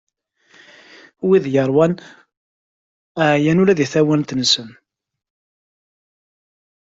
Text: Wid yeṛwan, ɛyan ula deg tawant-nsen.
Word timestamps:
Wid 1.27 1.45
yeṛwan, 1.53 1.93
ɛyan 3.29 3.61
ula 3.61 3.77
deg 3.79 3.89
tawant-nsen. 3.93 4.69